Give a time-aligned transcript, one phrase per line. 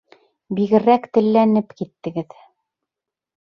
[0.59, 2.35] Бигерәк телләнеп киттегеҙ!